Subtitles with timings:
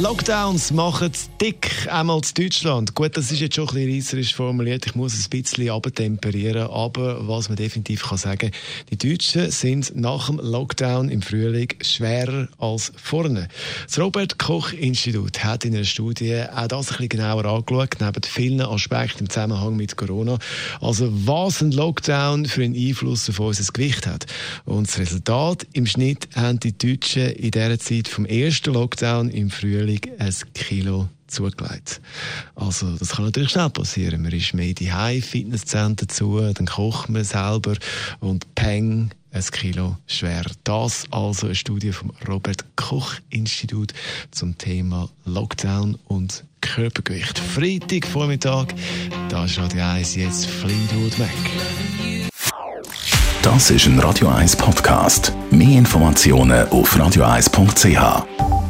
[0.00, 2.94] Lockdowns machen es dick, einmal in Deutschland.
[2.94, 4.86] Gut, das ist jetzt schon ein bisschen reisserisch formuliert.
[4.86, 6.68] Ich muss es ein bisschen abtemperieren.
[6.68, 8.52] Aber was man definitiv kann sagen
[8.90, 13.48] die Deutschen sind nach dem Lockdown im Frühling schwerer als vorne.
[13.84, 19.24] Das Robert-Koch-Institut hat in einer Studie auch das ein bisschen genauer angeschaut, neben vielen Aspekten
[19.24, 20.38] im Zusammenhang mit Corona.
[20.80, 24.24] Also, was ein Lockdown für einen Einfluss auf unser Gewicht hat.
[24.64, 29.50] Und das Resultat, im Schnitt haben die Deutschen in dieser Zeit vom ersten Lockdown im
[29.50, 32.00] Frühling Frühling ein Kilo zugelegt.
[32.54, 34.22] Also, das kann natürlich schnell passieren.
[34.22, 37.74] Man ist mehr die Fitnesscenter dazu, dann kocht man selber
[38.20, 40.44] und Peng, ein Kilo schwer.
[40.62, 43.92] Das also eine Studie vom Robert Koch Institut
[44.30, 47.40] zum Thema Lockdown und Körpergewicht.
[47.40, 48.74] Freitag Vormittag,
[49.30, 51.28] da ist Radio 1 jetzt Fleetwood Mac.
[53.42, 55.32] Das ist ein Radio 1 Podcast.
[55.50, 58.61] Mehr Informationen auf radio1.ch.